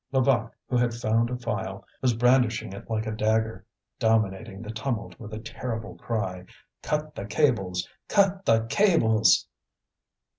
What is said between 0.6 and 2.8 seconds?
who had found a file, was brandishing